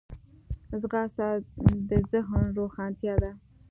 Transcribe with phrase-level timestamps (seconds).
[0.81, 1.27] ځغاسته
[1.89, 3.31] د ذهن روښانتیا ده